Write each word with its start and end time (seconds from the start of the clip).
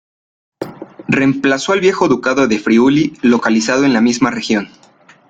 Reemplazó 1.07 1.73
al 1.73 1.79
viejo 1.79 2.07
Ducado 2.07 2.47
del 2.47 2.59
Friuli, 2.59 3.15
localizado 3.21 3.85
en 3.85 3.93
la 3.93 4.01
misma 4.01 4.31
región. 4.31 4.69